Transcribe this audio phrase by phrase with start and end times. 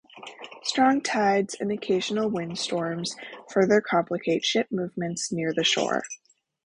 [0.63, 3.15] Strong tides and occasional windstorms
[3.51, 6.01] further complicate ship movements near the shore.